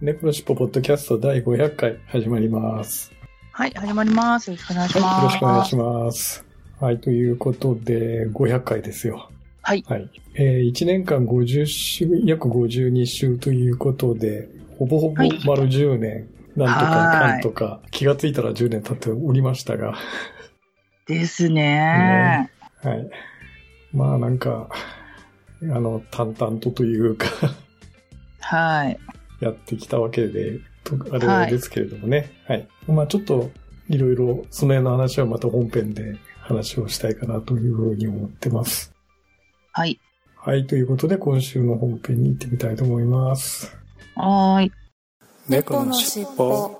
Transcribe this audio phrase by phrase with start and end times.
[0.00, 3.12] 猫のしっぽポッドキャスト第500回始まります。
[3.52, 4.50] はい、始まります。
[4.50, 5.22] よろしくお願いしはい、ます。
[5.22, 6.44] よろしくお願いします。
[6.80, 9.28] はい、ということで、500回ですよ。
[9.60, 9.84] はい。
[9.86, 10.10] はい。
[10.36, 14.48] えー、1年間50週、約52週ということで、
[14.78, 19.98] ほぼほぼはい丸10年、なんとかはいかんとか、気がついたら10年経っておりましたが、
[21.06, 22.50] ですね
[22.82, 23.10] はい。
[23.92, 24.70] まあなんか、
[25.62, 27.26] あの、淡々とというか、
[28.40, 28.98] はい。
[29.40, 32.30] やってきたわけで、とあはいれですけれどもね。
[32.46, 32.68] はい。
[32.86, 33.50] まあちょっと、
[33.88, 38.92] いろいろ、その辺の話はまた本編で話をしたいかなというふうに思ってます。
[39.72, 39.98] はい。
[40.36, 40.66] はい。
[40.66, 43.76] ということで、今週の本編に行ってみたいと思います。
[44.14, 44.72] はーい。
[45.48, 46.79] 猫のしっぽ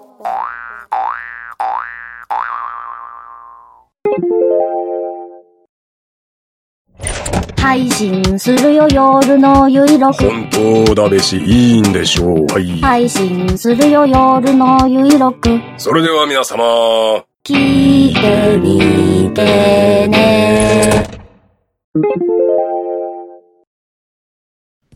[7.60, 10.48] 配信するよ夜のゆいろく本
[10.86, 12.46] 当だべし、いいんでしょう。
[12.46, 12.80] はい。
[12.80, 21.06] 配信するよ夜のゆいろくそれでは皆様、聞いてみてね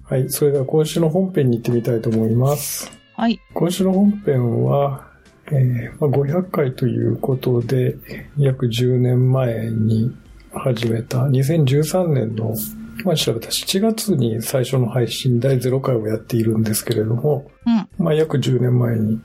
[0.05, 0.31] はい。
[0.31, 2.91] それでは今週の本編に行ってみたいと思います。
[3.15, 3.39] はい。
[3.53, 5.07] 今週の本編は、
[5.53, 7.97] えーまあ、500回ということで、
[8.39, 10.17] 約10年前に
[10.61, 12.55] 始めた2013年の、
[13.01, 18.05] 今調べた7月に最初の配信第0回をやっているんですけれども、うん。
[18.05, 19.21] まあ、約10年前に、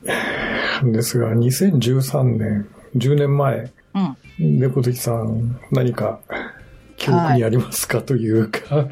[0.92, 4.60] ですが、2013年、10年前、うん。
[4.60, 6.20] 猫好きさん、何か
[6.98, 8.88] 記憶にありますか、というか、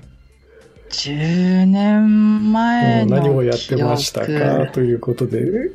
[0.90, 5.72] 10年前の何をやってました記か憶ということで、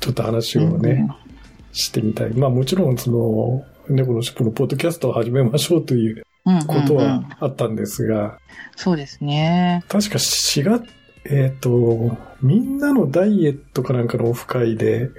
[0.00, 1.08] ちょっと話をね、
[1.72, 2.30] してみたい。
[2.30, 6.56] まあもちろんその、猫ののポッドキャストを始めましょうといううん。
[6.56, 6.66] うん。
[6.66, 8.38] ことはうんうんあったんですが、
[8.76, 9.84] そうですね。
[9.88, 10.84] 確か4月、
[11.26, 15.10] えっ、と、みんなのダイエットかなんかのオフ会で、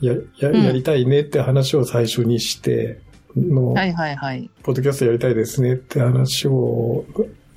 [0.00, 3.00] や、や、うんやりたいねって話を最初にして、
[3.36, 4.50] の、はいはいはい。
[4.62, 7.04] ポッドキャストやりたいですねって話を、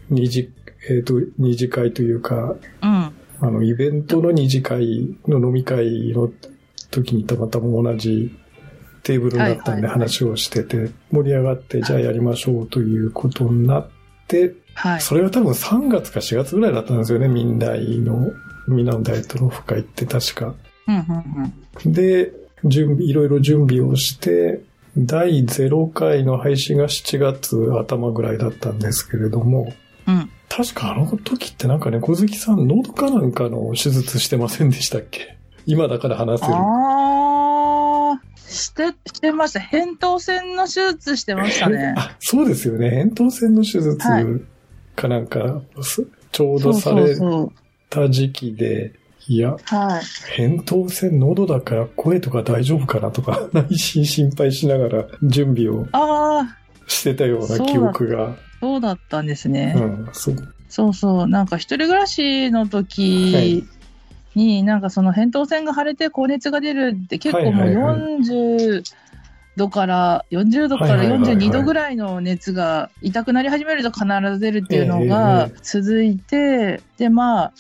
[0.10, 0.52] 二次、
[0.90, 2.88] えっ、と、二次会というか、うん。
[2.88, 3.12] あ
[3.42, 6.32] の、イベントの二次会の飲み会の
[6.92, 8.36] 時にたまたま同じ
[9.10, 13.88] テーブルになったんで話をしてて、盛り上がって、じゃあやりましょうということになっ
[14.28, 15.02] て、はい。
[15.02, 18.32] それが多分3月か4月ぐらいだったんですよね、みんなの、
[18.68, 20.54] みんなのダイエットのオフ会って確か。
[21.86, 22.32] で、
[22.66, 24.62] 準備、いろいろ準備をして、
[24.96, 29.74] 第0回の配信が7月頭ぐらいだったんですけれども、
[30.08, 30.30] うん。
[30.50, 35.36] 確かあの時ってなんかね、小月さん、喉かなんかの手術してませんでしたっけ？
[35.66, 36.54] 今だから話せる。
[38.50, 39.60] して、してました。
[39.60, 41.94] 扁桃腺の手術してましたね。
[41.98, 43.04] あ、そうですよね。
[43.06, 44.26] 扁桃腺の手術はい
[44.96, 47.16] かなんか、すちょうどされ。
[47.90, 48.94] た時期で、
[49.28, 50.40] いや、はい。
[50.42, 55.88] 扁桃腺喉だから声とか大丈夫かなとか、 内心心配しながら準備を
[56.88, 58.36] してたような記憶が。
[58.60, 59.74] そうだったんですね。
[59.78, 60.36] うん、そう。
[60.68, 61.28] そうそう。
[61.28, 63.66] なんか一人暮らしの時
[64.36, 68.84] に、なんかその扁桃腺が腫れて高熱が出るって結構もうはいはいはい40
[69.56, 77.54] 度から、40度からはいはいはいはい42度ぐらいの熱が痛くなり始めると必ず出るっていうのえがえ続いて、でまあ、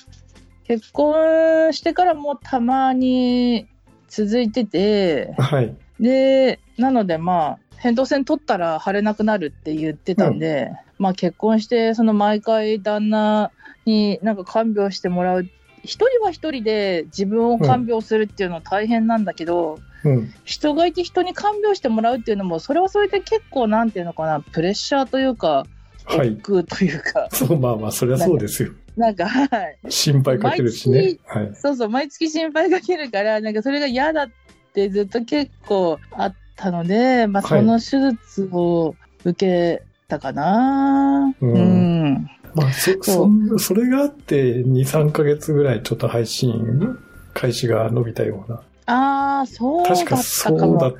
[0.63, 3.67] 結婚してからもたまに
[4.07, 5.75] 続いてて、はい。
[5.99, 13.51] で、なのでまあ、扁桃腺取ったら腫れなくなるって言ってたんで、まあ結婚して、その毎回旦那
[13.85, 15.49] になんか看病してもらう。
[15.83, 20.33] 一人は一人で自分を看病するっていうのは大変なんだけど、うん。
[20.45, 25.65] 人がいて人に看病してもらうっていうのも、それはそれで結構なんていうのかな、プレッシャーというか、
[26.05, 26.31] はい。
[26.31, 28.71] 億劫というか、 そう、まあまあ、そりゃそうですよ。
[28.97, 29.77] なんか、はい。
[29.89, 31.17] 心配かけるしね。
[31.25, 31.51] はい。
[31.53, 34.29] そうそう、毎月心配かけるから、なんかそれが嫌だっ
[34.73, 41.33] てずっと結構あったので、まあはいその手術を受けたかな。
[41.41, 42.29] うんうん。
[42.55, 46.97] まあ、そ、 そそ、それがあって、2、3ヶ月ぐらいちょっと配信
[47.33, 48.61] 開始が伸びたような。
[48.85, 50.97] ああ、そうだっ確かたかそうだっも。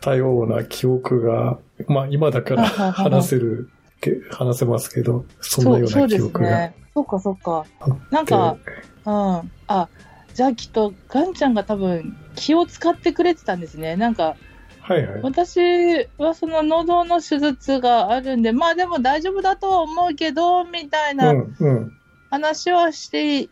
[0.00, 1.58] たような記憶が、
[1.88, 3.70] まあ今だから話せる、
[4.00, 6.74] け話せますけど、そんなようそうそうですな記憶がね。
[6.94, 7.64] そっかそっか。
[7.80, 8.14] あって。
[8.14, 8.56] なんか、
[9.06, 9.50] うん。
[9.66, 9.88] あ、
[10.34, 13.96] ザキとガンちゃんが多分気を使ってくれてたんですね。
[13.96, 14.36] なんか、
[14.86, 15.20] はいはい。
[15.22, 15.58] 私
[16.18, 21.92] はその喉の手術があるんで、まあでも大丈夫だとは思うけど、みたいうなんうん。
[22.30, 23.48] 話はしてい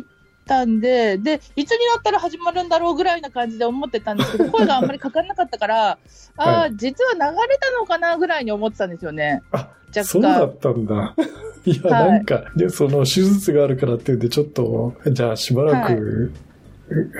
[0.00, 0.02] っ
[0.46, 5.98] たんで、で、いつになったら始まるんだろうぐらいな感じで思ってたんですけど、 声があんまりかかんなかったから、あ
[6.36, 9.42] あ、はい実は流れたのかなぐらいに思ってたんですよね。
[9.52, 11.14] あ、若干そうだったんだ。
[11.64, 16.32] いや、はいなんか、で、その手術があるからって言うんで、ちょっと、じゃあしばらく、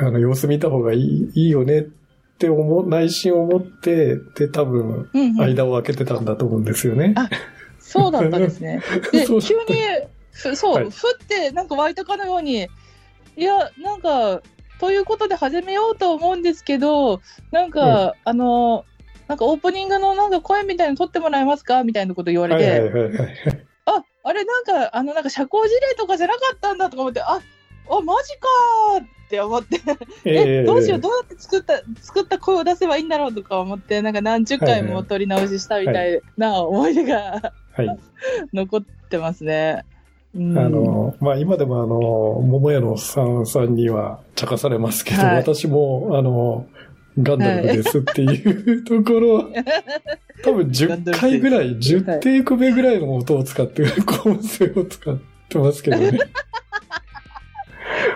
[0.00, 1.86] あの、様子見た方がいいいいよねっ
[2.38, 7.14] て思う、内心思って、で、多分、うんうん間を空けてたんだと思うんですよね。
[7.16, 7.28] あ
[7.78, 8.82] そうだったんですね。
[9.12, 9.40] で、急に、
[10.32, 12.68] ふそう、はいふってなんか湧いたかのように、
[13.36, 14.42] いや、なんか、
[14.80, 17.20] ということで始めようと思うんですけど、
[17.50, 18.84] なんか、あの、
[19.26, 21.82] なんかオープニングのなんか声みたいなの撮ってもらえますか？
[21.84, 23.34] みたいなこと言われて、はいはいはいはい。
[23.86, 27.40] あ、あれなんか、あのなんか社交辞令とかじゃなかったんだとか思って、あ、
[27.90, 29.78] あ、マジかーって思って、
[30.24, 37.98] え、どうしよう、どうやって作った、作った声を出せばいいんだろうとか思って、なんか何十回も撮り直ししたみたいな思い出がはい。
[38.52, 39.84] 残ってますね。
[40.34, 40.58] うん。
[40.58, 41.96] あの、まあ、今でもあの、
[42.46, 45.36] 桃屋のさんさんには茶化されますけど、はい。
[45.36, 46.66] 私も、あの、
[47.20, 49.50] ガンダルフですっていうところ、
[50.42, 56.18] 多分10回ぐらい、10テイク目ぐらいの音を使って、 構成を使ってますけどね。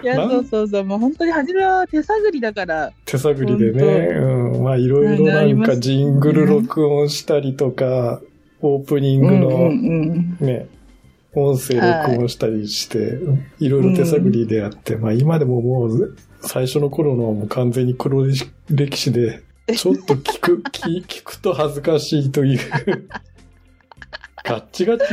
[0.03, 8.21] いや、そうそうそう、もう本当に初めは手探りだから、手探りでね、うん、まあ、いろいろなんかジングル録音したりとか、
[8.61, 10.69] オープニングの、うんね、
[11.35, 13.19] 音声録音したりして、
[13.59, 13.69] い。
[13.69, 18.25] ろいろ手探りでやって、まあ今でももう最初の頃のはもう完全に黒
[18.71, 19.43] 歴史で、
[19.77, 22.59] ちょっと聞く、 聞聞くと恥ずかしいという。
[24.45, 25.05] ガッチガチ、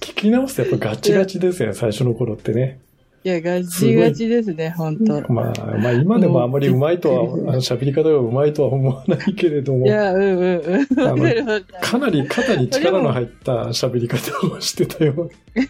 [0.00, 2.80] 聞き直すとやっぱガチガチですよね、最初の頃ってね。
[3.24, 5.32] いや、ガチガチですね、本当。
[5.32, 10.86] まあ、まあ今でもあまりうまいとは、あの喋り方がうまいとは思わないけれどもい、や、うんうんうん。
[11.80, 15.64] かなり肩に力の入った喋り方をしてたような、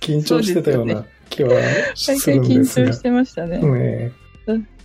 [0.00, 1.50] 緊張してたような気は
[2.06, 3.02] 毎するんですが 張し。
[3.02, 3.58] てましたね。
[3.58, 4.12] ね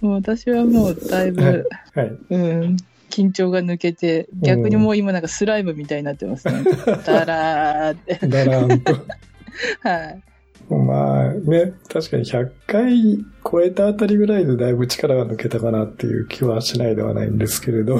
[0.01, 1.63] もう私はもうだいぶ、はい
[1.95, 2.17] はい。
[2.29, 2.77] うん、
[3.09, 6.63] 緊張が抜けて、逆にもう今なんかスライムみたいになってますね。
[7.05, 8.27] だらーって。
[8.27, 8.93] だらんと。
[9.81, 10.21] はい。
[10.69, 17.97] まあね、確かに100回超えたあたりぐらいでだいぶ力が抜けたかなっていう気はしないではないんですけれど、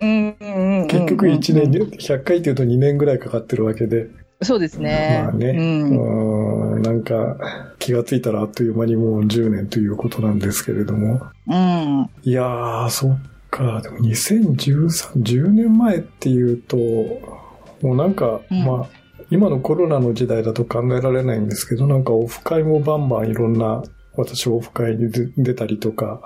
[0.00, 4.08] 結局1年に、100回っていうと2年ぐらいかかってるわけで、
[4.42, 5.22] そうですね。
[5.24, 6.74] まあね、うん。
[6.74, 7.36] うんなんか
[7.78, 12.10] 気がついたらあっという間にもう10年ということなんですけれども、うん。
[12.22, 13.18] いやー、そっ
[13.50, 13.80] か。
[13.82, 18.97] でも2013、10年前っていうと、もうなんか、うんまあ、
[19.30, 23.82] 今のコロナの時代だと考えられないんですけど、なんかオフ会もバンバンいろんな、
[24.16, 26.20] 私オフ会に出出たりとか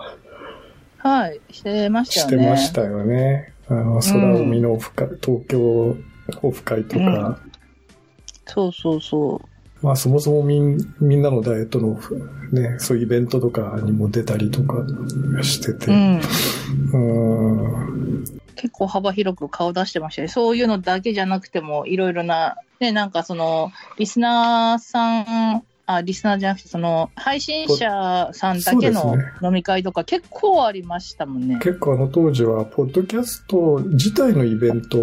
[0.98, 1.40] はい。
[1.50, 2.50] してましたしてよね。
[2.50, 3.52] ましたよね。
[3.68, 5.96] あの、空海のオフ会、東京
[6.42, 7.38] オフ会とか、
[8.46, 9.40] そうそうそ
[9.82, 9.86] う。
[9.86, 11.98] まあそもそもみんみんなのダイエットの
[12.52, 14.76] ね、そういうイベントとかにも出たりとか
[15.42, 16.20] してて、うん。
[16.92, 20.28] うん結構幅広く顔出してましたね。
[20.28, 25.22] そういうのだけじゃなくても、いろいろな、ね、なんかその、リスナーさ
[25.56, 31.58] ん、あ、リスナーじゃなくて、その、配信者さんだけの飲み会とか結構ありましたもんね。
[31.60, 34.98] 結構あの当時は、ポッドキャスト自体のイベント、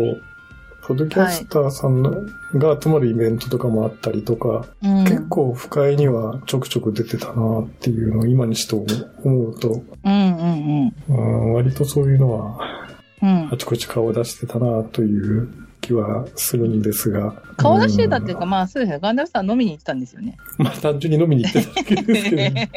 [0.88, 2.12] ポッドキャスターさんの
[2.54, 5.04] が集まるイベントとかもあったりとか、うん。
[5.04, 12.80] 結構不快にはちょくちょく出てたなっていうのを今にして思うと、うんうんうん、割とそういうのは
[13.22, 13.58] あ。
[13.58, 15.50] ちこち顔を出してたなという
[15.82, 17.34] 気はするんですが。
[17.58, 19.00] 顔出してたっていうか、んまあそうですね。
[19.00, 20.38] ガンダルさん飲みに行ってたんですよね。
[20.58, 22.70] まあ単純に飲みに行ってただけですけど、ね、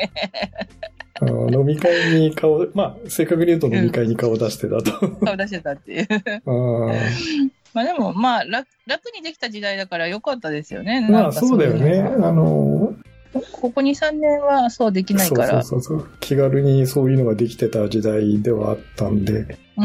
[1.21, 5.09] あの飲み会に顔、まあ正確に言うと飲み会に顔を出してたと。
[5.25, 6.09] 顔出してたっていう。
[6.47, 11.07] うんまあでも、まあ楽、楽にできた時代だから良かったですよね。
[11.09, 12.01] まあそうだよね。
[12.01, 12.95] あの、
[13.33, 15.63] ここ2、3年はそうできないから。
[15.63, 16.09] そうそうそう。
[16.21, 19.85] 気軽にそういうのができてた時代ではあったんで、うん。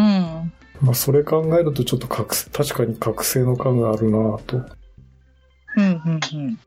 [0.82, 6.60] まあそれ考えるとちょっと覚醒確かに覚醒の感があるなとうん、うん、うん。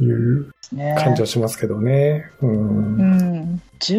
[0.00, 2.30] いうね感じはしますけどね。
[2.40, 2.50] うん。
[2.50, 3.62] うん。
[3.80, 3.98] 10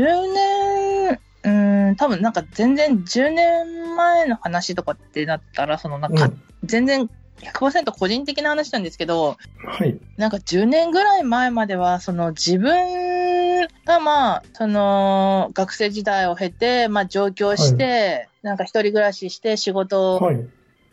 [1.43, 7.09] 年、うん、多分なんか全然10年前の話とかってなったら、そのなんかうん全然
[7.41, 9.99] 100%個人的な話なんですけど、はい。
[10.15, 20.49] なんか10年ぐらい前までは、その自分がまあ、その学生時代を経て、まあ上京して、なんか一人暮らしして仕事はい。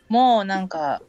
[0.09, 1.03] もなんか、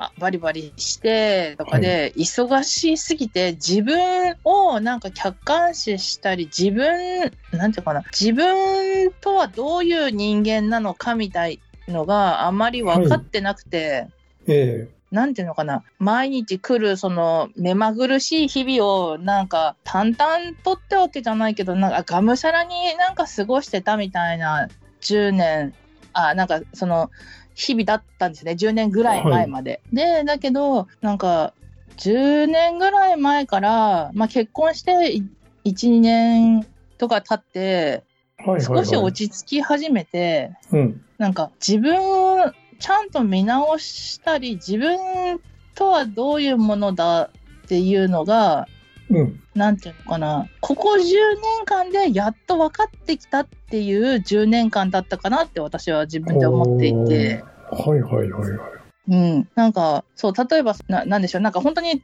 [0.00, 14.08] あバリバリしてとかで、忙しすぎて自分をなんか客観視したり、自分、なんていうかな、自分とはどういう人間なのかみたいのがあまり分かってなくて、
[14.48, 24.68] えなんていうのかな、毎日来るその目まぐるしい日々をなんか淡々とってわけじゃないけど、なんかがむしゃらになんか過ごしてたみたいな
[25.00, 25.72] 10年、
[26.12, 27.10] あ、なんかその
[27.54, 28.52] 日々だったんですね。
[28.52, 29.80] 10年ぐらい前まで。
[29.92, 31.54] で、だけど、なんか
[31.96, 35.14] 10年ぐらい前から、まあ結婚して
[35.64, 36.66] 1、2年
[36.98, 38.04] とか経って、
[38.40, 38.84] えはいはい、はい。
[38.84, 41.00] 少し落ち着き始めて、うん。
[41.16, 45.40] なんか自分をちゃんと見直したり、自分
[45.74, 47.30] とはどういうものだっ
[47.68, 48.66] ていうのが、
[49.10, 49.40] うん。
[49.54, 58.78] なんていうのかな、ここ10年間でやっと分かってきたっていう10年間だったかなって私は自分で思っていて、はいはいはいはい。
[59.10, 62.02] うん、なんか、そう、例えばな、なんでしょう、なんか本当に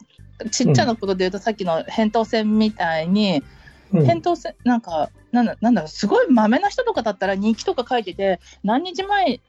[0.50, 3.42] ちっちゃなことで言うと、さっきの扁桃腺みたいに、
[3.92, 9.40] うん、扁桃腺、なんか、なんだ、なんだろう、すごいマメな人とかだったら日記とか書いてて、何日前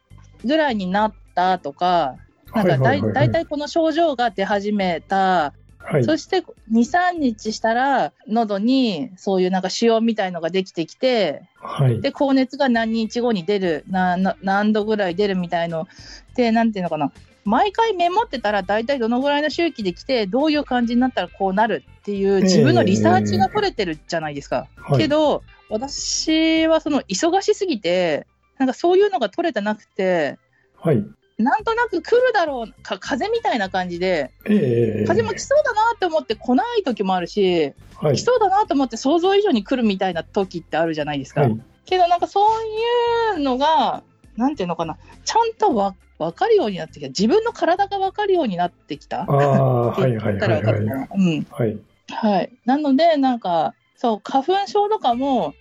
[0.45, 2.15] ぐらいになったとか、
[2.53, 6.03] なんかだい,、はいこの症状が出始めた、はい。
[6.03, 12.01] そして2、3日したら、喉にそういうなんか腫瘍みたいのができてきて、はい。
[12.01, 15.87] で、高熱が何日後に出る、なな何度ぐらい出るみたいの。
[16.35, 17.11] で、なんていうのかな。
[17.43, 24.67] 毎回メモってたら、大体どのぐらいの周期で来て、どういう感じになったらこうなるっていう、自分のリサーチが取れてるじゃないですか。
[24.77, 28.25] はいけど、私はその忙しすぎて、
[28.57, 30.37] なんかそういうのが取れてなくて、
[30.81, 31.05] はい。
[31.37, 38.21] なんとなく来るだろうか、風邪みたいな感じで、ええ風も来そうだなって思って来ない時もあるし、はい来。
[38.21, 41.41] そうだなと思って想像以上に来るみたいな時ってあるじゃないですか。
[41.41, 41.61] はい。
[41.85, 44.03] けどなんかそういうのが、
[44.37, 47.07] なんていうのかな、ちゃんとわ分かるようになってきた。
[47.09, 49.25] 自分の体が分かるようになってきた。
[49.25, 49.47] はい
[50.01, 50.63] はいはいはい。
[50.63, 51.79] はい。
[52.09, 52.51] はい。
[52.65, 55.53] なので、なんか、そう、花粉症とかも、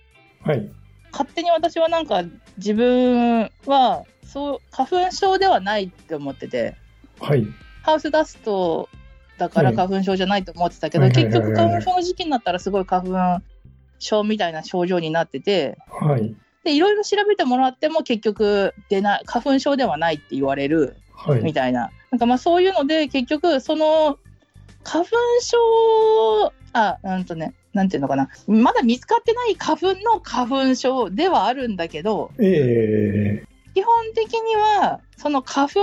[0.43, 0.69] はい。
[1.15, 2.23] 勝手に私はなんか
[2.57, 6.75] 自分は、そう、花粉症ではないって思ってて、
[7.21, 7.47] はい。
[7.83, 8.89] ハウスダスト
[9.37, 13.43] だからはい花粉症じゃないと思ってたけど、はいはいはい結はい局花粉症の時期になったらすごい花粉
[13.99, 16.35] 症みたいな症状になってて、はい。
[16.65, 21.41] で、いろいろ調べてもらっても結局出ない、花粉症ではないって言われるはい。
[21.41, 21.91] みたいな。
[22.11, 24.17] なんかまあそういうので結局その
[24.83, 28.29] 花粉症、あ、うんとね、なんていうのかな。
[28.47, 35.81] まだ見つかってない花粉の花粉症ではあるんだけど、ええ基本的にはその花粉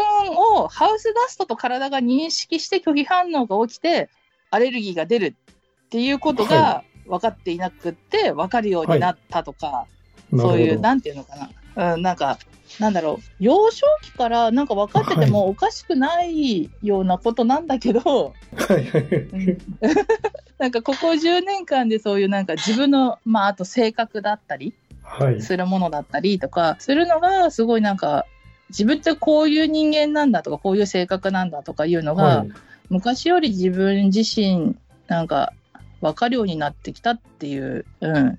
[0.63, 4.09] をハウスダストと体が認識して拒否反応が起きて
[4.51, 5.37] アレルギーが出る
[5.85, 9.87] っていうことが分かっていなくって分かるようになったとか、
[10.31, 11.51] そういう、なんていうのかな。
[11.77, 12.39] うん、なんか、
[12.81, 13.23] なんだろう。
[13.39, 18.35] 幼少期からなんか分かっててもおかしくないようなことなんだけど、
[20.59, 25.43] なんかここ10年間でそういうなんか自分の、まああと性格だったりはい。
[25.43, 28.27] するものだったりとか、するのがすごいなんか、
[28.71, 32.51] 自分ってこういう人間なんだとか、こういう性格なんだとかいうのが、はい。
[32.89, 34.77] 昔より自分自身
[35.07, 35.53] なんか
[36.01, 38.39] 分かるようになってきたっていう、うん、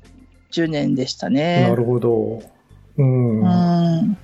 [0.52, 1.68] 10年でしたね。
[1.70, 2.42] なるほど。
[2.98, 3.42] うん。
[3.42, 4.18] うん。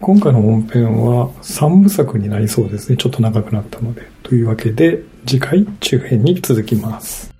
[0.00, 2.96] 今回の本編は3部作になりそうですね。
[2.96, 4.02] ちょっと長くなったので。
[4.22, 7.32] というわけで、次回中編に続きます。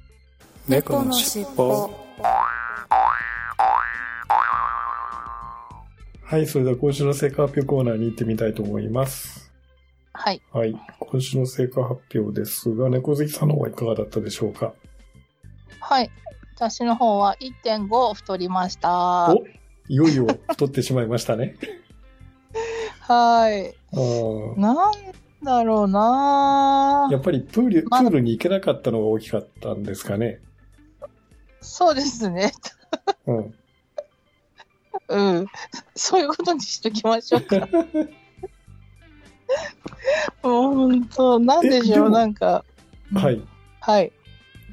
[0.69, 1.90] 猫のしっぽ
[6.23, 9.50] はい、それでは今週の成果発表コーナーに行ってみたいと思います。
[10.12, 10.40] はい。
[10.52, 14.73] はい、今週の成果発表ですが、猫好きさんの方はいかがだったでしょうか？
[15.80, 16.11] はい。
[16.61, 19.33] 私の方は1.5太りました。
[19.33, 19.47] お
[19.88, 21.57] いよいよ太ってしまいましたね。
[23.00, 23.75] はい。
[24.61, 24.93] なん
[25.43, 30.43] だろうなやっぱりプール、プまだールに行けなかったのが大きかったんですかね。
[31.62, 32.52] そうですね。
[33.26, 33.55] うん。
[35.09, 35.47] うん。
[35.95, 37.57] そういうことにしときましょうか。
[40.47, 42.67] もう本当、なんでしょう、なんか。
[43.14, 43.40] はい。
[43.81, 44.12] はい。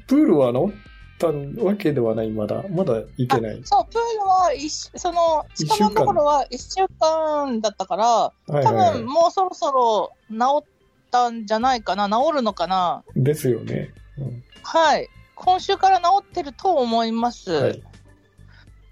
[0.06, 0.87] プールは治っ
[1.18, 1.28] た
[1.62, 2.64] わけではない、まだ。
[2.70, 3.60] まだ行けない。
[3.64, 8.32] そう、プールは一週、その、一近場のところは1週間だったから、は
[8.62, 10.68] い多はい分もうそろそろ治っ
[11.10, 13.02] たんじゃないかな、治るのかな。
[13.16, 13.92] ですよね。
[14.18, 15.08] うんはい。
[15.34, 17.50] 今週から治ってると思います。
[17.50, 17.82] はい。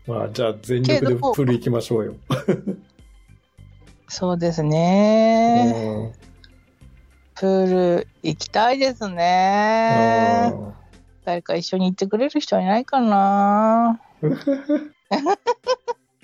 [0.07, 2.15] まあ、じゃあ全力でプール行きましょうよ。
[4.09, 5.75] そうですね。
[5.75, 6.27] うん
[7.39, 10.51] プール行きたいですね。
[11.27, 14.01] 誰か一緒に行ってくれる人いないかな。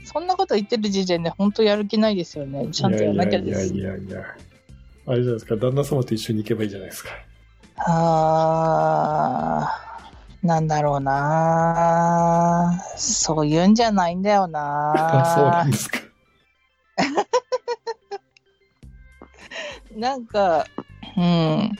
[0.05, 2.69] そんなこと言ってる時点で本当やる気ないですよね。
[2.71, 3.75] ちゃんとやらなきゃです。
[3.75, 4.23] いやいやいやいや。
[5.07, 7.11] あれじゃないですか、旦那様と一緒に行けばいいじゃないですか。
[7.79, 15.99] あー、なんだろうなそういうんじゃないんだよあそうななんですか。
[19.97, 20.65] なんか、
[21.17, 21.73] うん、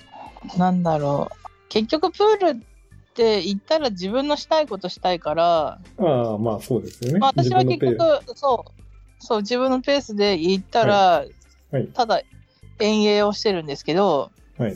[0.59, 1.37] なんだろう。
[1.69, 2.72] 結局プール
[3.13, 7.19] って行ったら自分のしたいことしたいから、ああ、まあそうですよね。
[7.19, 7.99] まあ、私は結局、
[8.35, 8.83] そう、
[9.19, 10.97] そう、自分のペースで行ったら、
[11.71, 12.21] はいただ
[12.79, 14.75] 遠泳をしてるんですけど、はい。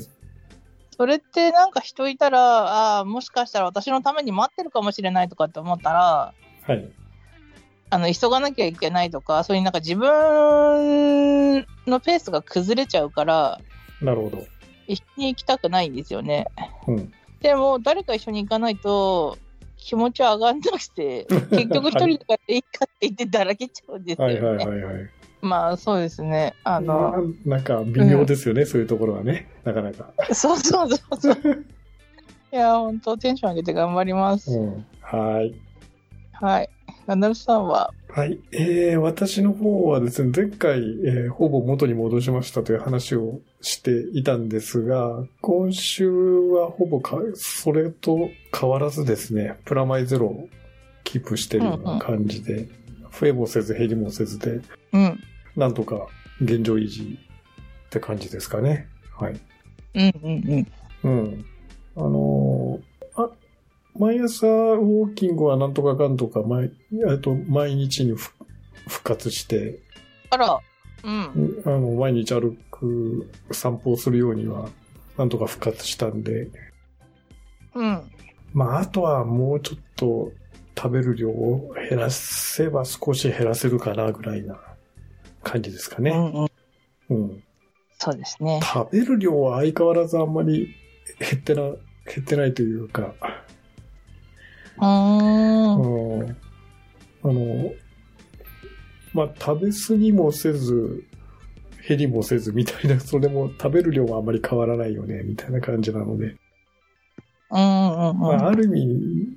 [0.96, 6.34] それってなんか人いたら、ああ、もしかしたら私のために待ってるかもしれないとかって思ったら、
[6.66, 6.90] はい。
[7.90, 13.60] あの、急がなきゃいけないとか、そういうなんか自分のペースが崩れちゃうから、
[14.00, 14.46] なるほど。
[14.86, 16.46] 一緒に行きたくないんですよね。
[16.86, 17.12] うん。
[17.40, 19.38] でも、誰か一緒に行かないと、
[19.76, 24.34] 気持ちは上がんなくて、 結局一人とかでいいかって言ってだらけちゃうんですよね。
[24.34, 25.10] はいはいはいはい。
[25.42, 26.54] まあ、そうですね。
[26.64, 27.12] あの、
[27.44, 29.48] ななんか微妙ですよね、そういうところはね。
[29.64, 30.12] なかなか。
[30.32, 31.36] そうそうそうそう。
[32.52, 34.58] いや、本当テンション上げて頑張ります。
[34.58, 34.86] うん。
[35.00, 35.54] はい。
[36.32, 36.70] はい。
[37.14, 38.40] ルさんは、はい。
[38.52, 50.48] えー、私の方はですね、前回、えーほぼ元に戻しましたという話をしていたんですが、今週はほぼか、それと変わらずですね、プラマイゼロを
[51.04, 52.68] キープしてるような感じで、
[53.12, 54.60] 増えもせず減りもせずで、
[54.92, 55.20] うん。
[55.54, 56.06] なんとか
[56.40, 57.18] 現状維持
[57.86, 58.88] って感じですかね。
[59.14, 59.40] はい。
[59.94, 60.66] うんうん
[61.04, 61.10] うん。
[61.10, 61.44] うん。
[61.96, 62.95] あのーあ、
[63.98, 66.70] 毎朝ウォーキングはなんとかかんとか毎、
[67.22, 68.32] と、毎日にふ
[68.86, 69.78] 復活して、
[70.30, 70.60] あら、
[71.04, 71.62] うん。
[71.64, 74.68] あの、毎日歩く、散歩をするようには、
[75.16, 76.48] なんとか復活したんで、
[77.74, 78.02] うん。
[78.52, 80.32] まあ、あとはもうちょっと
[80.76, 84.58] 食べる量を減らせば少し減らせるかなぐらいな
[85.42, 86.10] 感じですかね。
[86.10, 86.48] うんうん。
[87.10, 87.42] うん。
[87.98, 88.60] そうですね。
[88.62, 90.74] 食べる量は相変わらずあんまり
[91.18, 91.76] 減ってな、減
[92.20, 93.14] ってないというか、
[94.78, 96.20] うーん。
[96.20, 96.36] うん
[97.22, 97.72] あの、
[99.12, 101.04] まあ、食べ過ぎもせず、
[101.88, 106.36] 減りもせずみたいな、 それも食べる量はあまり変わらないよね、みたいな感じなので、
[107.50, 108.18] うんうんうん。
[108.18, 109.36] まあ、ある意味、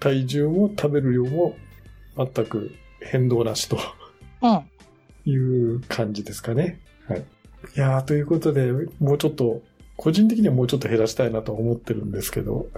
[0.00, 1.56] 体重も食べる量も
[2.16, 3.78] 全く変動なしと
[4.42, 4.60] うん。
[5.30, 6.80] いう感じですかね。
[7.06, 7.20] はい。
[7.20, 7.22] い
[7.78, 9.62] やー、ということで、もうちょっと、
[9.96, 12.68] 個人的にはもうちょっと減らしたいなとは思ってるんですけど、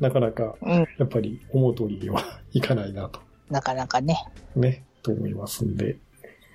[0.00, 0.70] なかなか、うん。
[0.70, 3.20] やっぱり思う通りにはいかないなと。
[3.50, 4.16] なかなかね。
[4.56, 5.98] ね、と思いますんで、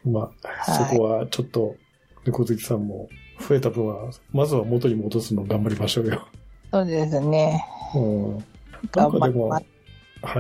[0.03, 1.75] まあ、はいそこはちょっと、
[2.25, 3.07] 猫好きさんも
[3.47, 6.27] 増えた分は、まずは元に戻すの頑張りましょうよ。
[6.71, 7.63] そうですね。
[7.93, 8.31] うん。
[8.31, 8.43] なん
[8.91, 9.49] 頑張かでも。
[9.49, 9.61] は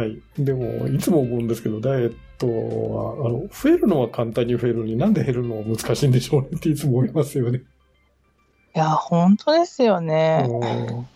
[0.03, 0.21] い。
[0.39, 7.59] でも、いつも思うんですけど、ダイエットは、あの、増えるのは簡単に増えるのになんで減るのは難しいんでしょうねっていつも思いますよね。
[8.75, 10.47] いや、本当ですよね。
[10.49, 11.14] うん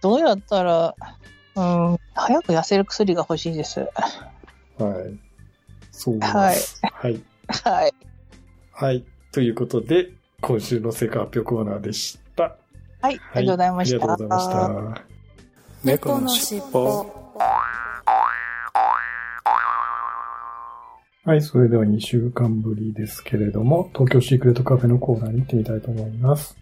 [0.00, 0.94] どうやったら、
[1.56, 3.80] うん、早く痩せる薬が欲しいです。
[3.80, 3.90] はい。
[5.90, 6.80] そう思います。
[6.82, 7.22] はい。
[7.48, 7.94] はい。
[8.72, 9.04] はい。
[9.32, 10.10] ということで、
[10.40, 12.56] 今週の成果発表コーナーでした。
[13.02, 13.20] はい。
[13.34, 13.96] ありがとうございました。
[13.96, 15.10] ありがとうございました。
[15.84, 17.20] 猫のしっぽ
[21.22, 26.56] はい、それでは2週間ぶりですけれども、東京シークレットカフェのコーナーに行ってみたいと思います。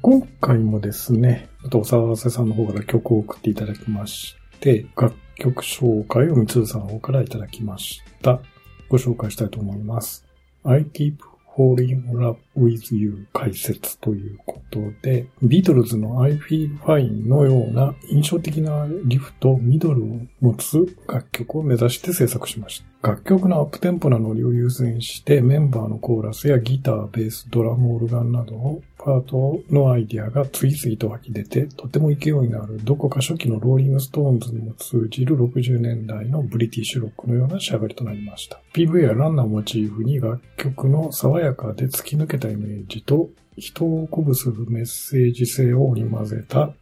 [0.00, 8.40] 今回もですね、あとお騒がせさんの方から曲を送っていただきまして、楽曲紹介をみつさんの方からいただきました。
[8.88, 10.24] ご紹介したいと思います。
[10.62, 11.16] I keep
[11.56, 23.10] falling in love with you 解説ということで、ビートルズの I feel fine のような印象的なリフとミドルを持つ楽曲を目指して制作しました。
[23.10, 38.60] 楽曲のアップテンポなノリを優先してメンバーのコーラスやギター、ベース、ドラム、オルガンなどのパートのアイディアが次々と湧き出て、とても勢いのあるどこか初期のローリングストーンズにも通じる60年代のブリティッシュロックのような仕上がりとなりました。
[38.74, 46.72] PV やランナーをモチーフに楽曲の爽やかで突き抜けたイメージと人を鼓舞するメッセージ性を織り交ぜた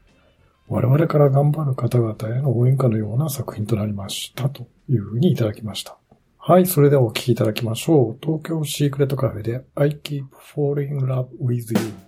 [0.68, 5.96] 我々から頑張る方々への応援歌のような作品となりましたというふうにいただきました。
[6.38, 8.18] はい、それではお聴きいただきましょう。
[8.20, 11.92] 東京シークレットカフェで I keep falling in love with you.「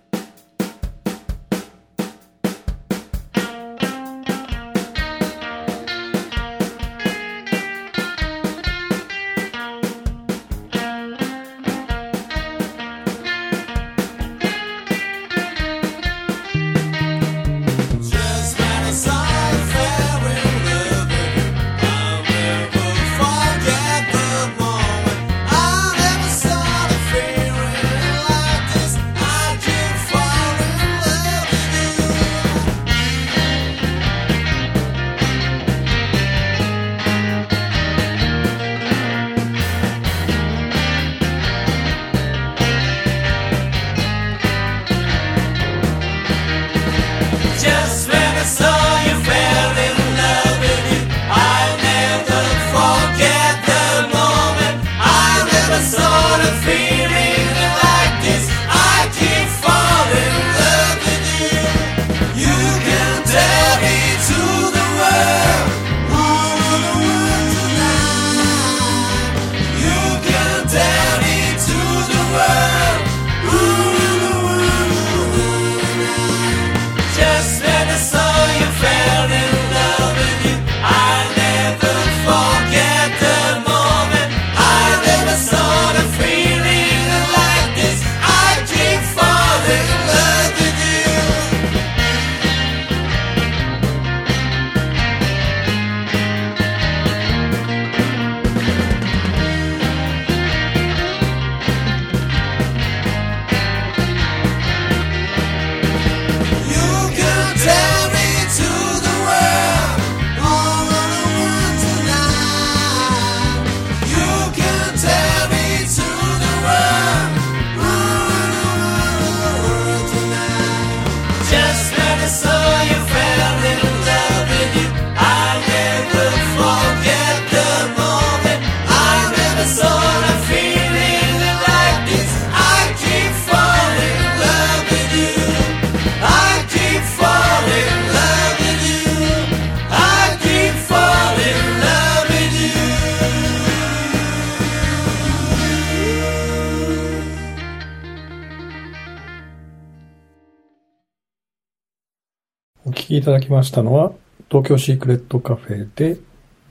[153.28, 154.12] ただきましたのは、
[154.50, 156.18] 東京シークレットカフェで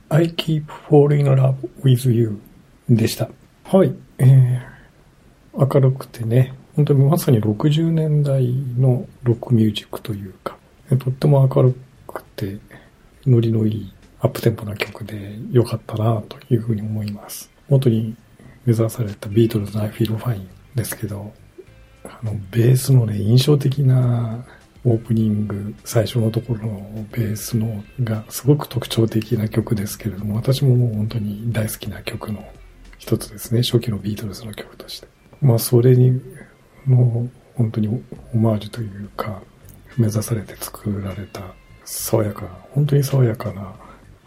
[0.08, 2.40] I keep falling in love with you
[2.90, 3.30] でした。
[3.62, 3.94] はい。
[4.18, 10.56] えー、明るくてね、本当にまさに60年代のロックミュージックというか、
[10.98, 11.76] とっても明る
[12.08, 12.58] くて、
[13.24, 17.48] ノリのいいアップテンポな曲で良かったなというふうに思います。
[17.68, 18.16] 元に
[18.64, 20.44] 目指されたビートルズの I Feel Fine
[20.74, 21.32] ですけど、
[22.02, 24.44] あの、ベースのね、印象的な
[24.88, 32.44] オープニング、最初のところのベースのがすごく特徴的な曲ですけれども、私ももう本当に大好きな曲の
[32.98, 33.62] 一つですね。
[33.62, 35.08] 初期のビートルズの曲として。
[35.40, 36.20] まあ、それに、
[36.86, 37.88] の、本当に
[38.34, 39.42] オマージュというか、
[39.96, 41.42] 目指されて作られた
[41.84, 43.74] 爽やか、本当に爽やかな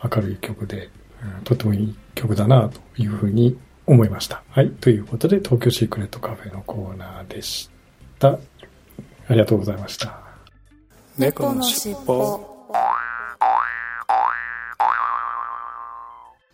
[0.03, 0.89] 明るい曲で、
[1.37, 4.43] うん、とてもいい曲だなというふうに思いました。
[4.49, 4.69] はい。
[4.69, 7.69] ということで、東京シークレットカフェのコーナーでし
[8.19, 8.39] た。
[9.27, 10.20] ありがとうございました。
[11.21, 12.39] 猫のしっぽ。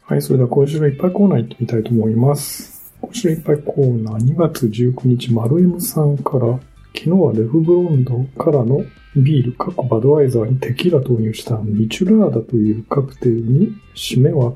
[0.05, 2.93] はい、それでは今週のいっぱいコーナー行ってみたいと思います。
[2.99, 6.59] 今週のいっぱいコーナー2月19日、丸 M さんから、
[6.93, 8.83] 昨日はレフブロンドからの
[9.15, 14.53] ビール、過去バドワイザーにテキーラ投入したミチュラーダというカクテルに、締めは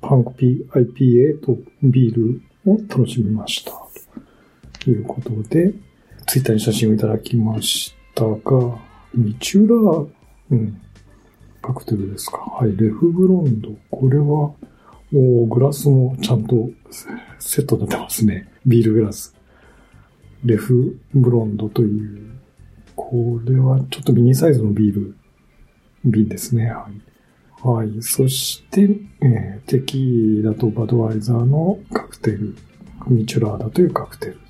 [0.00, 3.72] パンク PIPA とビールを楽しみました。
[4.78, 5.74] ということで、
[6.28, 10.08] ツイッターに写真をいただきましたが、ミチュラー、
[10.50, 10.80] うん、
[11.62, 12.38] カクテルですか。
[12.38, 13.70] はい、レフブロンド。
[13.90, 14.56] これは、も
[15.12, 16.68] うグラスもちゃんと
[17.38, 18.48] セットになってますね。
[18.66, 19.34] ビールグラス。
[20.44, 22.28] レフブロンドという
[22.98, 25.16] これはちょっとミニサイズのビール
[26.04, 26.66] 瓶ですね。
[26.66, 26.88] は
[27.62, 27.66] い。
[27.66, 28.02] はい。
[28.02, 28.82] そして、
[29.22, 32.56] えー、テキーラとバドワイザーのカクテル、
[33.06, 34.40] ミチュラーダというカクテル。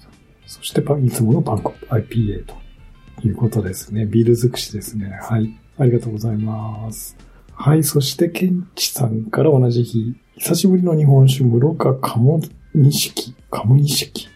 [0.46, 2.54] そして、いつものパンコ IPA と
[3.24, 4.06] いうことですね。
[4.06, 5.18] ビール尽くしですね。
[5.22, 5.58] はい。
[5.78, 7.16] ありがとうございます。
[7.52, 7.82] はい。
[7.82, 12.40] そして、ケンチさんから同じ日、久しぶりの日本酒、室賀鴨
[12.74, 14.28] 錦、鴨錦。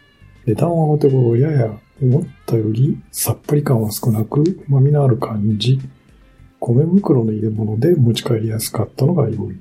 [0.47, 5.79] 値段はお手頃、やや思ったよりさっぱり感は少なく、旨味のある感じ。
[6.59, 9.59] 米袋の入れ物で持ち帰りやすかったのが良い。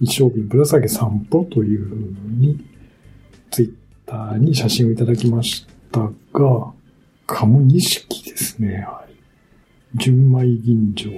[0.00, 1.96] 一升瓶ぶら下げ散歩というふう
[2.38, 2.64] に、
[3.50, 3.72] ツイッ
[4.04, 6.72] ターに写真をいただきましたが、
[7.26, 8.84] カムニシキですね。
[8.86, 9.14] はい。
[9.94, 11.10] 純米吟醸、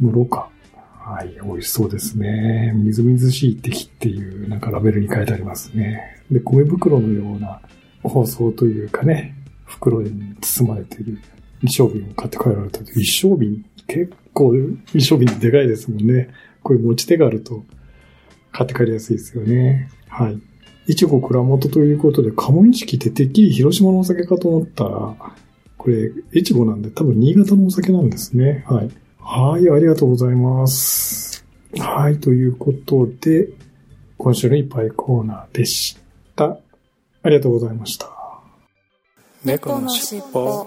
[0.00, 0.50] 室か。
[1.04, 2.72] はい、美味しそうですね。
[2.76, 6.22] みずみずしい敵っていう、なんかラベルに書いてありますね。
[6.30, 7.60] で、米袋のような
[8.02, 11.18] 包装というかね、袋に包まれている
[11.62, 14.54] 一升瓶を買って帰られたと一升瓶、結構
[14.94, 16.28] 一升瓶でかいですもんね。
[16.62, 17.64] こういう持ち手があると
[18.52, 19.90] 買って帰りやすいですよね。
[20.08, 20.40] はい。
[20.86, 25.14] いちご蔵元ということで、鴨錦っててっきり広島のお酒かと思ったら、
[25.76, 28.64] これ、いちごなんで多分新潟のお酒なんですね。
[28.68, 28.90] はい。
[29.18, 31.44] はい、ありがとうございます。
[31.78, 33.48] はい、ということで、
[34.18, 35.96] 今週のいっぱいコーナーでし
[36.36, 36.58] た。
[37.24, 38.08] ありがとうございました。
[39.44, 40.66] 猫のしっぽ。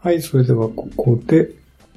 [0.00, 1.50] はい、それではここで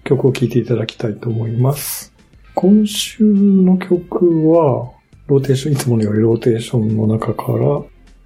[0.04, 2.11] 曲を聴いていただきたいと思います。
[2.54, 4.92] 今週の曲は、
[5.28, 7.82] ローテーション、いつものよりローテーションの中から、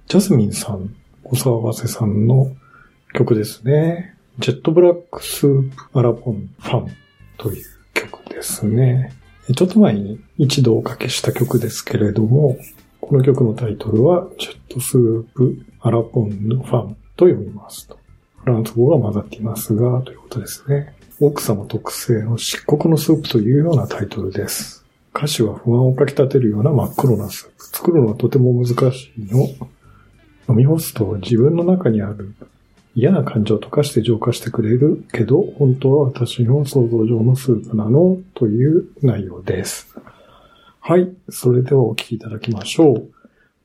[0.08, 2.50] ジャスミンさん、お騒がせさんの
[3.14, 4.14] 曲ですね。
[4.38, 6.90] ジェットブラックスープアラポンファン
[7.38, 9.12] という曲ですね。
[9.54, 12.56] ちょっと前に一度おかけした曲ですけれども、
[13.00, 17.96] この曲のタイトルは、ジェットスープアラポンファンと読みますと。
[18.38, 20.95] フランス語が混ざっていますが、ということですね。
[21.18, 24.84] 奥様特製の漆黒のスープというようなタイトルです。
[25.14, 27.64] 歌詞は不安をかき立てるような真っ黒なスープ。
[27.78, 29.46] 作るのはとても難しいの。
[30.48, 32.34] 飲み干すと自分の中にある
[32.94, 38.18] 嫌な感情とかして浄化してくれるけど、本当は私の想像上のスープなの？
[38.34, 39.96] という内容です。
[40.80, 41.10] はい。
[41.30, 43.10] それではお聴きいただきましょう。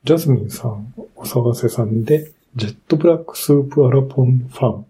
[0.06, 4.86] ジャスミンさん、お騒がせさんで、ジェットブラックスープアラポンファン。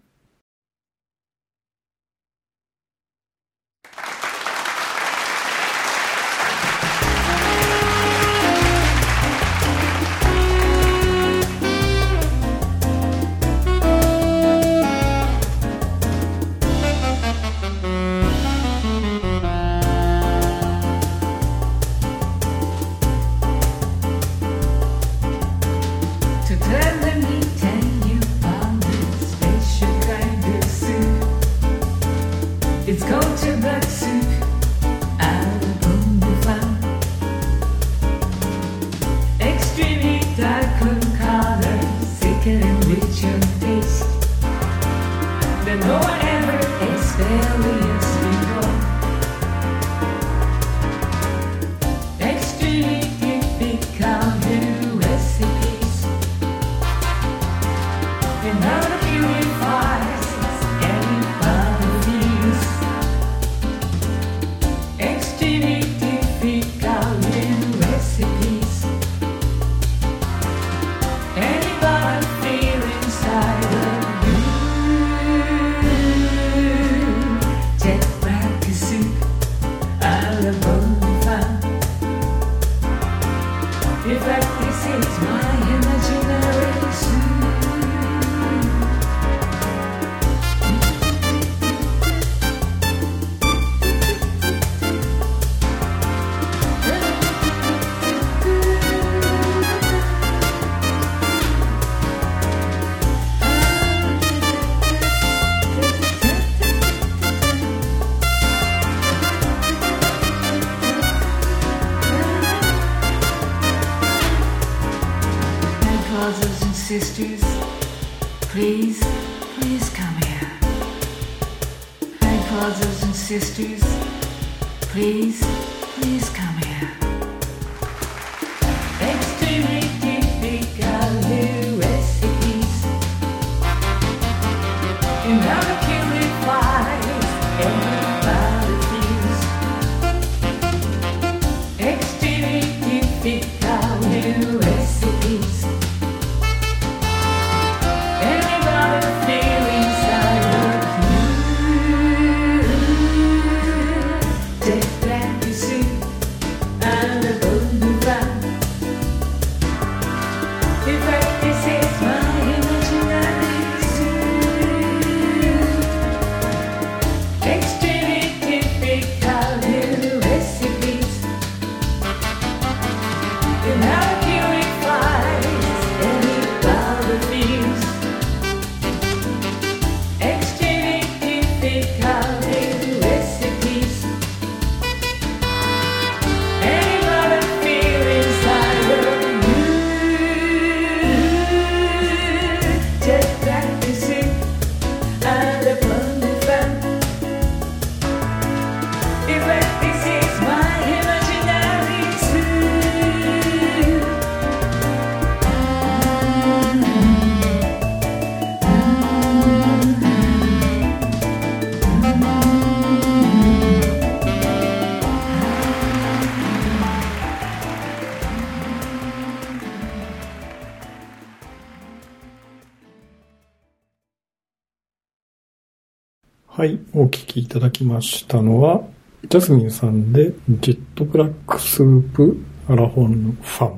[226.62, 228.82] はい、お聞きいただきましたのは、
[229.28, 233.74] ジャスミンさんで、ジェットブラックスープアラフォンファ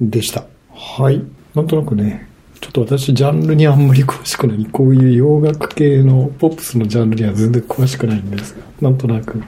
[0.00, 0.44] ンでした。
[0.74, 1.22] はい。
[1.54, 2.28] なんとなくね、
[2.60, 9.40] ちょっと私ジャンルにあんまり詳しくない、こういう洋楽系のポップスのジャンルには全然詳しくないんですが、なんとなく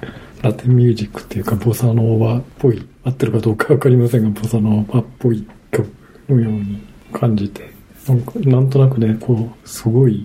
[0.43, 5.91] ラテンミュージックっていうかボサノーバっぽい、合ってるかどうかわかりませんが、ボサノーバっぽい曲
[6.29, 7.69] のように感じて、
[8.07, 10.25] なんかなんとなくね、こう、すごい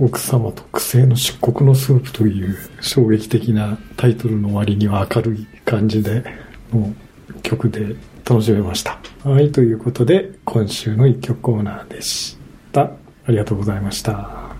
[0.00, 6.24] 奥様特製の漆黒のスープという衝撃的なタイトルの割には明るい感じで、
[6.72, 6.94] も
[7.28, 8.98] う曲で楽しめました。
[9.24, 12.38] はい、ということで、今週の一曲コーナーでし
[12.72, 12.84] た。
[12.84, 12.90] あ
[13.28, 14.56] りがとうございました。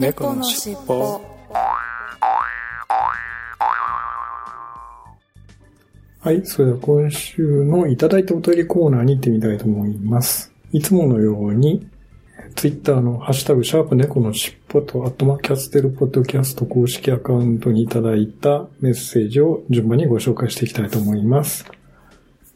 [0.00, 1.20] 猫のしっぽ
[6.18, 10.52] はい、それでは今週のいただいたお便りコーナーに行ってみたいと思います。
[10.72, 11.86] いつものように、
[12.56, 21.66] ツイッターのハッシュタグ、シャープ猫のしっぽと、アットマキャステルポッドキャスト公式アカウントにいただいたメッセージを順番にご紹介していきたいと思います。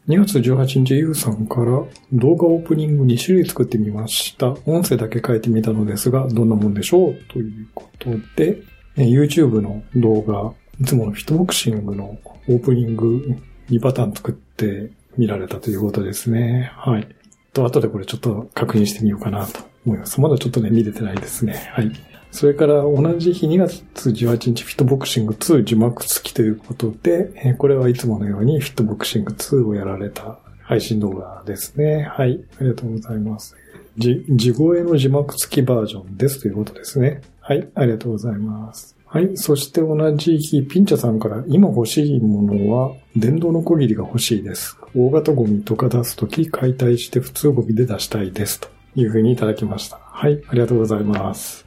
[0.07, 1.83] 2月18日、ゆうさんから
[2.13, 4.55] 動画オープニング2種類作ってみました。
[4.65, 7.15] 音声だけ書いてみたのですが、どんなもんでしょう？
[7.29, 8.63] ということで、
[8.97, 13.37] YouTube の動画、いつものフィットボクシングのオープニング
[13.69, 16.71] 2パターン作って見られたということですね。
[16.73, 17.07] はい。
[17.53, 20.21] と、後でこれちょっと確認してみようかなと思います。
[20.21, 21.71] まだちょっとね、見れてないですね。
[21.73, 21.91] はい。
[22.31, 32.03] それから同じ日2月18日フィットボクシング2字幕付きということで、これはいつものようにフィットボクシング2をやられた配信動画ですね。
[32.03, 32.41] はい。
[32.59, 33.55] ありがとうございます。
[33.97, 37.19] じ、地声の字幕付きバージョンですということですね。
[37.41, 37.67] はい。
[37.75, 38.95] ありがとうございます。
[39.05, 39.35] はい。
[39.35, 44.77] そして同じ日、ピンチャさんから、今欲しいものは、電動のこぎりが欲しいです。
[44.95, 48.61] 大型ゴミとか出すとき、解体して普通ゴミで出したいです。
[48.61, 49.97] というふうにいただきました。
[49.97, 50.41] はい。
[50.47, 51.65] ありがとうございます。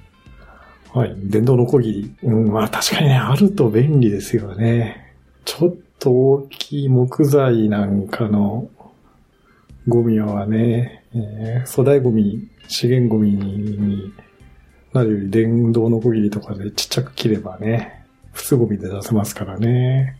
[0.92, 1.14] はい。
[1.16, 2.14] 電動のこぎり。
[2.22, 5.14] うん、まあ確かにね、あると便利ですよね。
[5.44, 8.68] ちょっと大きい木材なんかの
[9.88, 14.12] ゴミはね、えー粗大ゴミ、資源ゴミに
[14.92, 20.16] なるより電動のこぎりとかでちっちゃく切ればね、普通ゴミで出せますからね。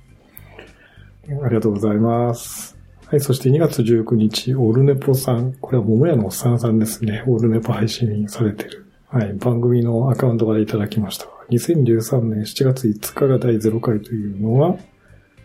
[1.28, 2.73] ありがとうございます。
[3.14, 5.52] はい、そして2月19日、オルネポさん。
[5.52, 7.22] これは桃屋のおっさんさんですね。
[7.28, 8.86] オルネポ配信されてる。
[9.06, 11.26] はい、番組のアカウントからいただきました。
[11.50, 14.76] 2013年7月5日が第0回というのは、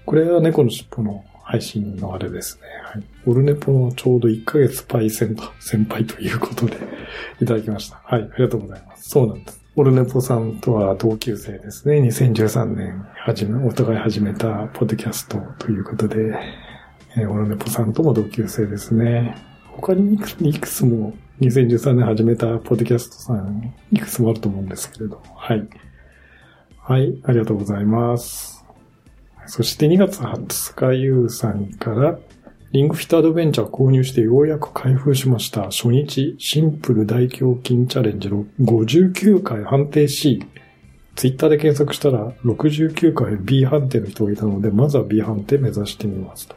[0.08, 2.63] これは猫のしっぽの配信のあれですね。
[2.86, 3.03] はい。
[3.27, 6.75] オルネポのちょうど1ヶ月パイセンと先輩ということで
[7.39, 8.01] いただきました。
[8.03, 9.12] はい、ありがとうございます。
[9.12, 9.63] そうなんです。
[9.75, 12.01] オルネポさんとは同級生ですね。
[12.01, 16.34] 2013年始め、お互い始めたポッドキャストということで、
[17.15, 19.36] えーオルネポさんとも同級生ですね。
[19.67, 25.22] 他にいくつも2013年始めたポッドキャストさん、いくつもあると思うんですけれど。
[25.36, 25.67] はい。
[26.78, 28.65] はい、ありがとうございます。
[29.48, 32.19] そして2月20日、ゆうさんから、
[32.72, 35.63] リングフィットアドベンチャー購入してようやく開封しました。
[35.65, 40.45] 初日、シンプル大胸筋チャレンジの59回判定 C。
[41.15, 46.56] ツイッターで検索したら69回 B 判定の人がいたので、まずは B 判定目指してみますと。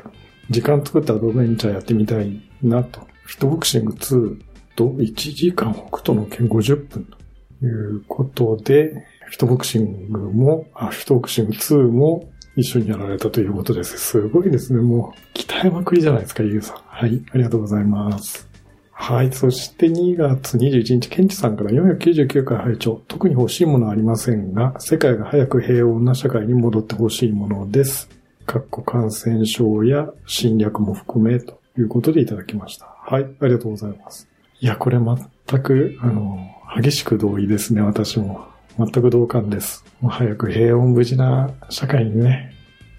[0.51, 3.01] 時間作ってアドベンチャーやってみたいなと。
[3.25, 4.41] フィットボクシング2
[4.77, 13.99] と1時間北斗の剣50分ということで、フィットボクシングも、あ、フィットボクシング2も一緒にやられたということです。
[13.99, 14.81] すごいですね。
[14.81, 16.77] もう、鍛えまくりじゃないですか、ゆうさん。
[16.85, 18.53] はい、ありがとうございます。
[18.91, 19.33] はい。
[19.33, 28.09] そして2月21日、ケンチさんから499回拝聴特に欲しいものはありませんが、世界が早く平穏な社会に戻ってほしいものです。
[28.47, 32.87] かっこ感染症や侵略も含めということでいただきました。
[33.01, 33.25] はい。
[33.41, 34.29] ありがとうございます。
[34.61, 36.39] いや、これ全く、あの、
[36.77, 38.47] 激しく同意ですね、私も。
[38.79, 39.85] 全く同感です。
[40.01, 42.55] もう早く平穏無事な社会にね、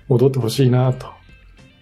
[0.07, 1.07] 戻ってほしいなと、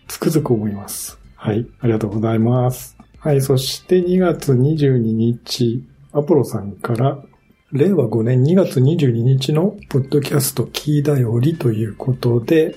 [0.08, 1.19] つくづく思います。
[1.36, 1.67] はい。
[1.80, 2.97] ありがとうございます。
[3.19, 3.41] はい。
[3.41, 5.83] そして2月22日、
[6.13, 7.17] アポロさんから、
[7.71, 12.75] 令和5年2月22日のポッドキャストキーだよりということで、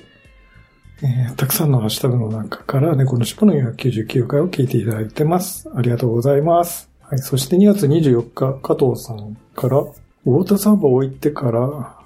[1.03, 5.69] えーたくさんのハッシュタグの中から猫の尻尾の499回を聞いていただいてます。
[5.75, 6.91] ありがとうございます。
[7.01, 7.19] はい。
[7.19, 11.99] そして2月24日、加藤さんから、ウォーターサーバーを置いてから、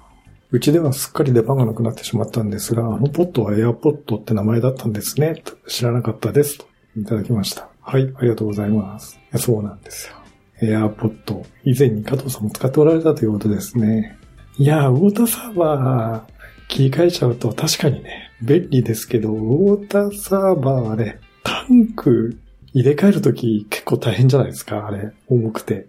[0.51, 5.43] うちではすっかり出番がなくなってしまったんですが、あのポットはエアポットって名前だったんですね。
[5.67, 6.57] 知らなかったです。
[6.57, 6.65] と
[6.97, 7.69] いただきました。
[7.81, 9.19] はい、ありがとうございます。
[9.37, 10.15] そうなんですよ。
[10.61, 14.17] エアポット、以前に加藤さんも使っておられたということですね。
[14.57, 16.31] いやー、ウォーターサーバー
[16.67, 22.37] 切り替えちゃうと確かにね、便利ですけど、ウォーターサーバーはね、タンク
[22.73, 25.11] 入れ替えるとき結構大変じゃないですか、あれ。
[25.27, 25.87] 重くて。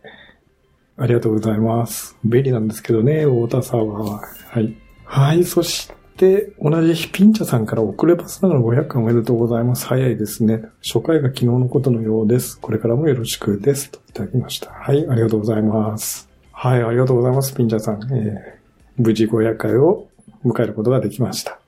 [0.97, 2.17] ありがとうございます。
[2.25, 4.23] 便利なんですけどね、ウォーターサーバーは。
[4.49, 4.77] はい。
[5.05, 9.87] はい、そして、同じ日ピンチャさんから遅ればせながら500回おめでとうございます。
[9.87, 10.65] 早いですね。
[10.83, 12.61] 初回が昨日のことのようです。
[12.61, 13.91] これからもよろしくです。
[13.91, 14.71] といただきました。
[14.73, 16.29] はい、ありがとうございます。
[16.53, 18.03] はい、ありがとうございます、ピンチャさん。
[18.13, 18.61] えー
[19.01, 20.09] 無事500回を
[20.45, 21.60] 迎えることができました。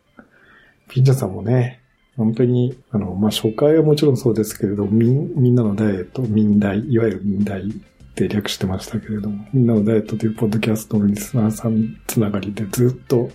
[0.88, 1.80] ピンチャさんもね、
[2.16, 7.64] 本当に、あの、まあ、初回はもちろんそうですけれど、みん、みんなのダイエット、民大、いわゆる民大っ
[8.14, 13.30] て略してましたけれども、みんなのダイエットというポッドキャストのリスナーさんつながりでずっと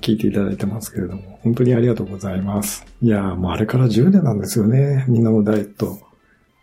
[0.00, 2.86] 聞いていただいてますけれども、本当にありがとうございます。
[3.02, 5.98] いやもうあれから10年なんですよね、みんなのダイエット。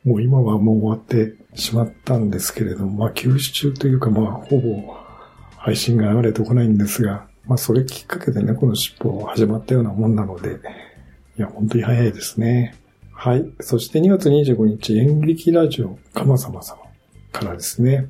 [0.04, 4.96] もう今はもう終わってしまったんですけれども、まあ休止中というかまあほぼ
[5.58, 10.60] 配信が流れてこないんですが、まあそれきっかけでね、この尻尾始まったようなもんなので、
[11.38, 12.76] いや本当に早いですね。
[13.12, 13.46] はい。
[13.60, 16.82] そして2月25日、演劇ラジオ、かまさま様
[17.32, 18.10] からですね。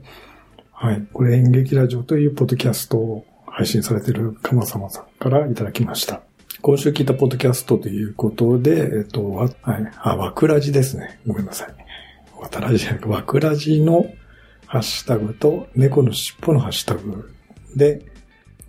[0.71, 1.07] はい。
[1.13, 6.21] これ演劇ラジオというポッドキャストを配信されているかまさまさんからいただきました。
[6.61, 9.91] 今週聞いたポッドキャストということで、えっと、わ、はい。
[9.97, 11.19] あ、わくらじですね。
[11.27, 12.41] ごめんなさい。
[12.41, 14.05] わたらじじゃなく、わくらじの
[14.65, 17.34] ハッシュタグと猫の尻尾のハッシュタグ
[17.75, 18.12] で、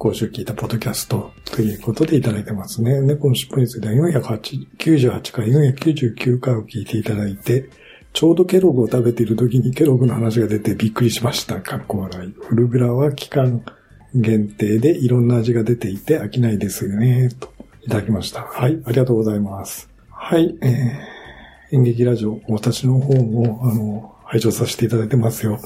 [0.04, 3.00] 今週聞いたポッドキャストということでいただいてますね。
[3.00, 7.70] 猫の尻尾については498回、499回を聞いていただいて、
[8.12, 11.62] ちょうどケログを食べている時にケログの話が出てびっくりしました。
[11.62, 12.34] かっこ笑い。
[12.38, 13.64] フルグラは期間
[14.14, 17.30] 限定でいろんな味が出ていて飽きないですよね。
[17.40, 17.50] と
[17.80, 18.42] いただきました。
[18.42, 19.88] はい、ありがとうございます。
[20.10, 25.58] はい、えー、演劇ラジオ、私の方も、あの、拝聴させていただいてますよ。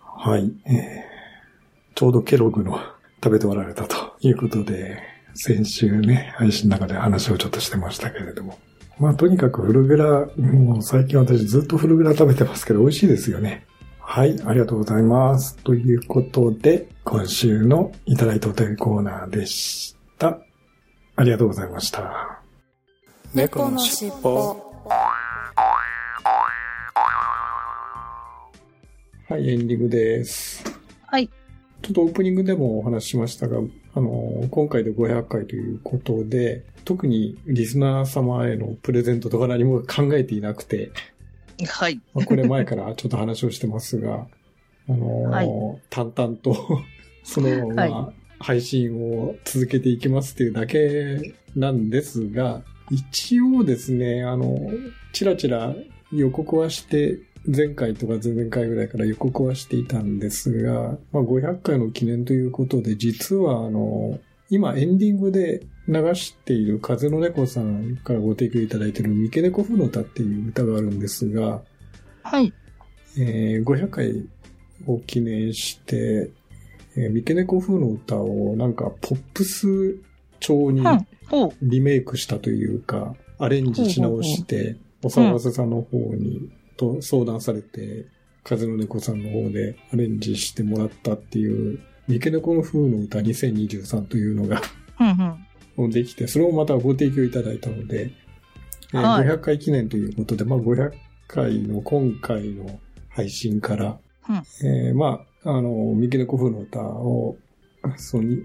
[0.00, 2.76] はい、えー、ちょうどケログの
[3.22, 5.02] 食べておられたということで、
[5.34, 8.58] 先週ね、配信の中で話をちょっとしてましたけれども。
[8.98, 13.64] まあ、とにかくフルグラ、もう最近私ずっとフルグラ食べてますけど、美味しいですよね。
[14.00, 15.56] はい、ありがとうございます。
[15.58, 20.40] ということで、今週のいただいたお便りコーナーでした。
[21.14, 22.40] ありがとうございました。
[23.34, 24.68] 猫のしっぽ
[29.28, 30.64] はい、エンディングです。
[31.06, 31.28] はい。
[31.82, 33.58] ちょっとオープニングでもお話ししましたが、
[33.94, 40.90] あの、今回で500回ということで、特にリスナー様へのプレゼントとか何も考えていなくて、
[41.66, 42.00] はい。
[42.14, 44.26] まあこれ前からちょっと話をしてますが、
[44.88, 45.48] あの、はい
[45.90, 46.56] 淡々と
[47.24, 54.70] そのままは配信を続けていきますっていうだけなんですが、一応ですね、あの、
[55.12, 55.74] ちらちら
[56.12, 64.18] 予告はして、前回とか前々回ぐらいから予告はしていたんですが、まあ、500回の記念ということで、実はあの、
[64.50, 71.62] 今エンディングで流している風の猫さんからご提供いただいている三毛猫風の歌っていう歌があるんですが、
[72.22, 72.52] はい。
[73.18, 74.28] えー500回
[74.86, 76.30] を記念して、
[76.96, 79.96] えー、三毛猫風の歌をなんかポップス
[80.40, 80.82] 調に
[81.62, 88.06] リメイクしたというか、アレンジし直してお騒がせさんの方に、と相談されて、
[88.44, 94.62] 風の猫さんの方でアレンジしてもらったっていう、三毛猫の風の歌2023というのが
[94.98, 95.36] うん
[95.84, 95.90] うん。
[95.90, 98.10] できて、それをまたご提供いただいたので、
[98.94, 99.26] えーはい。
[99.26, 100.92] 500回記念ということで、まあ500
[101.26, 103.98] 回の今回の配信から、
[104.28, 104.36] うん。
[104.66, 107.36] えーまあ、あの、三毛猫風の歌を、
[107.96, 108.36] その、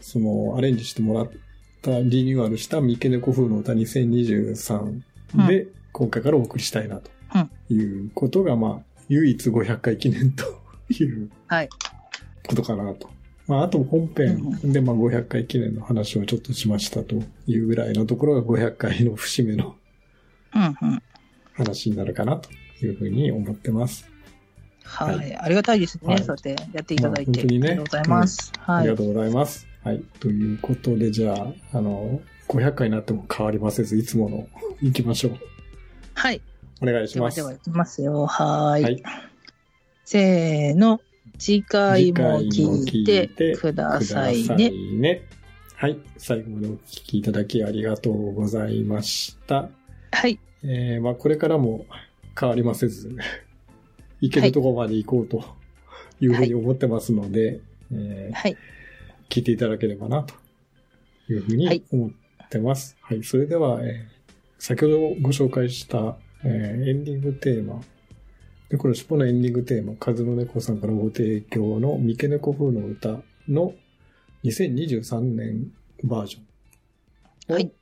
[0.00, 1.30] その、アレンジしてもらっ
[1.82, 5.00] た、リニューアルした三毛猫風の歌2023
[5.48, 7.10] で、今回からお送りしたいなと
[7.70, 7.76] い
[8.06, 10.44] うことが、まあ、唯一500回記念と
[10.90, 11.68] いうはい。
[12.46, 13.10] ことかなと。
[13.46, 19.76] まあ、あと本編で、まあ、500回記念の話をちょっとしましたというぐらいのところが500回の節目の。
[21.52, 22.50] 話になるかなと
[22.84, 24.08] いうふうに思ってます。
[24.84, 25.16] はい。
[25.16, 26.14] はいありがたいですね。
[26.14, 27.30] はいそうやってやっていただいて。
[27.30, 28.52] まあ本当にねありがとうございます。
[28.58, 28.96] はいありが。
[28.96, 29.66] とうございます。
[29.84, 30.02] はい。
[30.20, 34.48] ということで、じゃあ、あの、500回になっても変わりませず、いつもの
[34.80, 35.38] 行きましょう。
[36.14, 36.40] はい。
[36.82, 37.36] お願いします。
[37.36, 38.26] ではでは、いきますよ。
[38.26, 38.82] はーい。
[38.82, 39.02] はい
[40.04, 41.00] せーの。
[41.38, 44.70] 次回も聞いてくださいくだね。
[44.70, 45.22] ね
[45.74, 45.98] はい。
[46.16, 49.68] 最後までお聞きいただきありがとうございました。
[50.12, 50.38] はい。
[50.62, 51.84] えー、まあこれからも
[52.38, 53.14] 変わりませず、
[54.20, 55.44] 行けるところまで行こうと
[56.20, 57.60] いうふうに思ってますので、
[57.92, 58.56] えーはい。
[59.28, 60.34] 聞いていただければなと
[61.28, 62.96] いうふうに思ってます。
[63.00, 63.24] はい。
[63.24, 64.16] それでは、えー
[64.58, 66.16] 先ほどご紹介した、
[66.46, 67.80] えーエンディングテーマ、
[68.68, 73.74] で、これ、尻尾のエンディングテーマ、風の猫さんからご提供の三毛猫風の歌の
[74.44, 75.72] 2023年
[76.02, 76.42] バージョン
[77.52, 77.72] をはい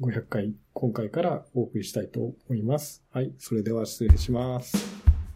[0.00, 3.02] 500回、今回からお送りしたいと思います。
[3.12, 3.34] はい。
[3.38, 4.76] それでは失礼します。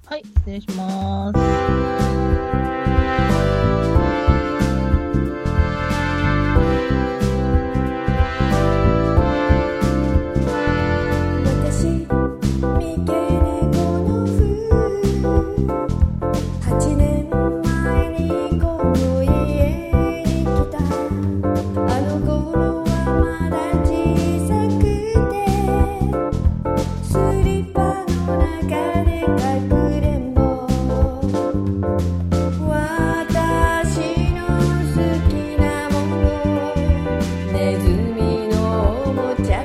[0.06, 0.22] はい。
[0.24, 2.73] 失礼します。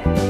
[0.05, 0.28] back.